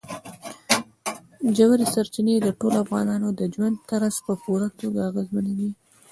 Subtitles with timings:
[1.57, 5.71] ژورې سرچینې د ټولو افغانانو د ژوند طرز په پوره توګه اغېزمنوي.